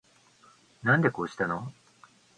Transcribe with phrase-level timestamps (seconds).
[0.81, 1.71] なんでこうしたの